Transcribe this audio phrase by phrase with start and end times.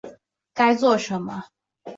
[0.51, 1.43] 该做什么